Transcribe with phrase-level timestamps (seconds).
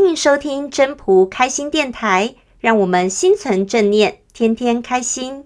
[0.00, 5.44] 欢迎收听真朴开心电台，让我们心存正念，天天开心。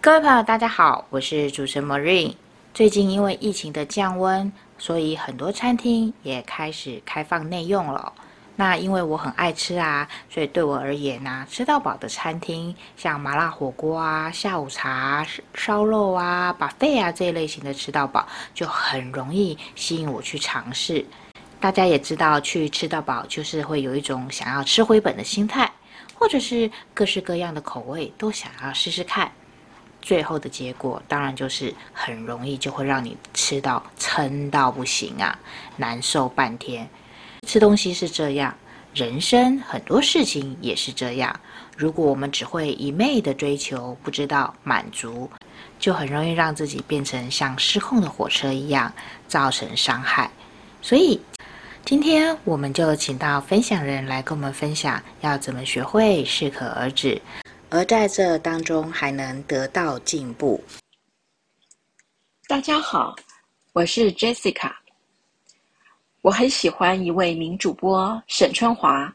[0.00, 2.36] 各位朋友，大家好，我是主持人 Marine。
[2.72, 8.14] 最近因为疫情的降温，所以很多餐厅也开始开放内用了。
[8.60, 21.06] 那因为我很爱吃啊，所以对我而言呢、吃到饱的餐厅，像麻辣火锅啊、下午茶、烧肉啊、buffet 啊这一类型的吃到饱，就很容易吸引我去尝试。
[21.60, 25.70] 大家也知道，去吃到饱就是会有一种想要吃回本的心态，
[26.16, 29.30] 或者是各式各样的口味都想要试试看。
[30.02, 35.38] 最后的结果当然就是很容易就会让你吃到撑到不行啊，
[35.76, 36.88] 难受半天。
[37.48, 38.54] 吃东西是这样，
[38.92, 41.40] 人生很多事情也是这样。
[41.78, 45.30] 如果我们只会一味的追求，不知道满足，
[45.78, 48.92] 就很容易让自己变成像失控的火车一样，
[49.26, 50.30] 造成伤害。
[50.82, 51.18] 所以，
[51.86, 57.18] 今天我们就请到分享人来跟我们分享，要怎么学会适可而止，
[57.70, 60.62] 而在这当中还能得到进步。
[62.46, 63.16] 大家好，
[63.72, 64.70] 我是 Jessica。
[66.28, 69.10] 我很喜欢一位名主播沈春华，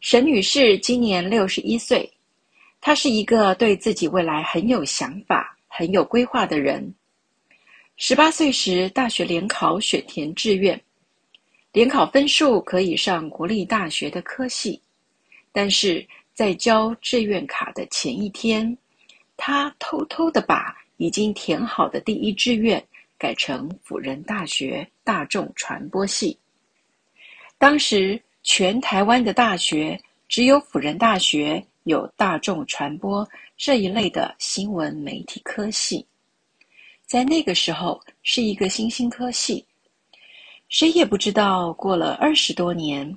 [0.00, 2.12] 沈女士今年六十一岁，
[2.80, 6.92] 她是一个对自己未来很有想法、很有规划的人。
[7.96, 10.82] 十八岁时，大学联考选填志愿，
[11.70, 14.82] 联考分数可以上国立大学的科系，
[15.52, 18.76] 但是在交志愿卡的前一天，
[19.36, 22.84] 她偷偷的把已经填好的第一志愿。
[23.18, 26.38] 改成辅仁大学大众传播系。
[27.58, 36.06] 当时全台湾的大学只有辅仁大学有大众传播这一类的新闻媒体科系，
[37.06, 39.64] 在那个时候是一个新兴科系。
[40.68, 43.16] 谁也不知道，过了二十多年，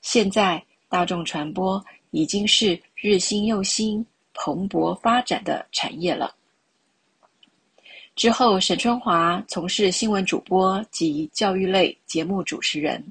[0.00, 6.34] 现在大众传播已经是日新又新、蓬勃发展的产业了。
[8.16, 13.04] 之后，沈春华从事新闻主播及教育类节目主持人。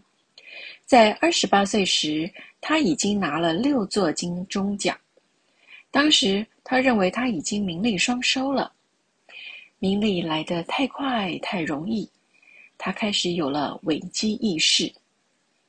[0.85, 2.29] 在二十八岁时，
[2.61, 4.97] 他已经拿了六座金钟奖。
[5.91, 8.71] 当时，他认为他已经名利双收了，
[9.77, 12.09] 名利来得太快太容易，
[12.77, 14.91] 他开始有了危机意识。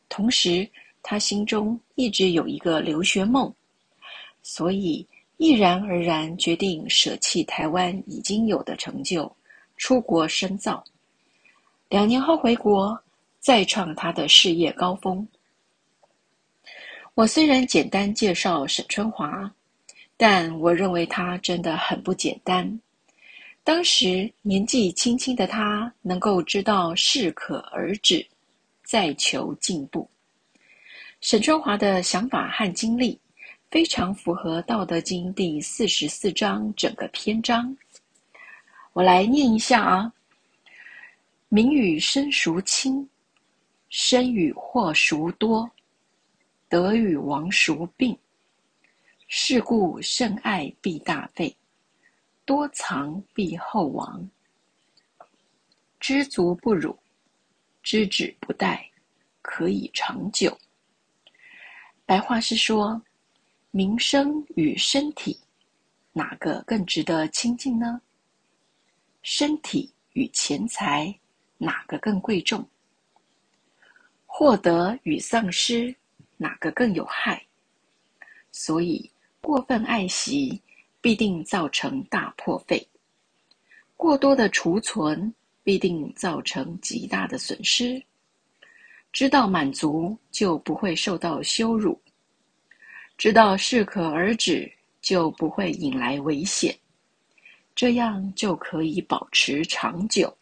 [0.09, 0.69] 同时，
[1.03, 3.53] 他心中一直有一个留学梦，
[4.45, 5.05] 所以，
[5.37, 9.31] 毅然而然决定舍弃台湾已经有的成就，
[9.77, 10.83] 出国深造。
[11.89, 12.97] 两年后回国，
[13.41, 15.27] 再创他的事业高峰。
[17.15, 19.53] 我虽然简单介绍沈春华，
[20.17, 22.81] 但我认为他真的很不简单。
[23.65, 28.25] 当时年纪轻轻的他，能够知道适可而止，
[28.85, 30.09] 再求进步。
[31.21, 33.19] 沈春华的想法和经历。
[33.75, 37.77] 非常符合《道德经》第四十四章整个篇章，
[38.93, 40.13] 我来念一下啊：
[41.49, 43.05] 名与身孰轻？
[43.89, 45.69] 身与祸孰多？
[46.69, 48.17] 得与亡孰病？
[49.27, 51.57] 是故甚爱必大费，
[52.45, 54.31] 多藏必厚亡。
[55.99, 56.97] 知足不辱，
[57.83, 58.79] 知止不殆，
[59.43, 60.57] 可以长久。
[62.07, 63.03] 白话是说。
[63.77, 65.37] 名声与身体，
[66.13, 68.01] 哪个更值得亲近呢？
[69.23, 71.13] 身体与钱财，
[71.59, 72.65] 哪个更贵重？
[74.27, 75.93] 获得与丧失，
[76.37, 77.45] 哪个更有害？
[78.53, 80.63] 所以，过分爱惜，
[81.01, 82.79] 必定造成大破费；
[83.97, 88.01] 过多的储存，必定造成极大的损失。
[89.13, 92.01] 知道满足，就不会受到羞辱。
[93.17, 96.77] 知道适可而止，就不会引来危险，
[97.75, 100.37] 这样就可以保持长久。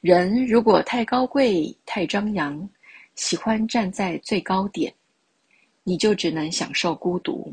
[0.00, 2.68] 人如果太高贵、太张扬，
[3.16, 4.94] 喜欢站在最高点，
[5.82, 7.52] 你就只能享受孤独。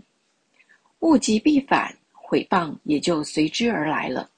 [1.00, 4.30] 物极必反，毁谤也就随之而来了。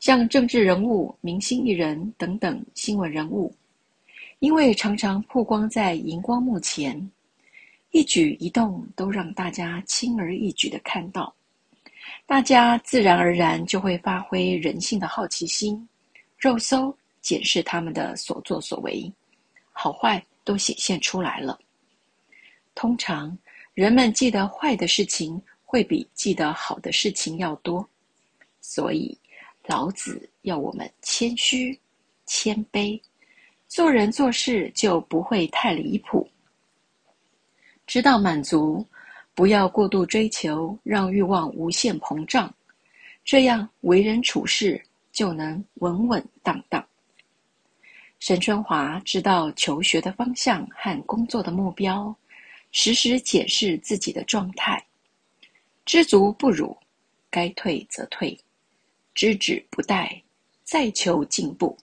[0.00, 3.54] 像政治人物、明星艺人等等新闻人物，
[4.38, 7.10] 因为常常曝光在荧光幕前。
[7.92, 11.32] 一举一动都让大家轻而易举地看到，
[12.24, 15.86] 大家自然而然就会发挥人性的好奇心，
[16.38, 19.12] 肉搜检视他们的所作所为，
[19.72, 21.58] 好坏都显现出来了。
[22.74, 23.36] 通常
[23.74, 27.86] 人们记得坏的事情会比记得好的事情要多，
[28.62, 29.16] 所以
[29.66, 31.78] 老子要我们谦虚、
[32.24, 32.98] 谦卑，
[33.68, 36.26] 做人做事就不会太离谱。
[37.92, 38.82] 知道满足，
[39.34, 42.50] 不要过度追求，让欲望无限膨胀，
[43.22, 46.82] 这样为人处事就能稳稳当当。
[48.18, 52.16] 沈春华知道求学的方向和工作的目标，
[52.70, 54.82] 时时检视自己的状态，
[55.84, 56.74] 知足不辱，
[57.28, 58.34] 该退则退，
[59.12, 60.18] 知止不殆，
[60.64, 61.76] 再求进步，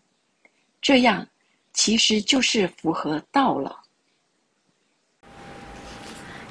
[0.81, 1.29] 这样
[1.71, 3.79] 其实就是符合道了。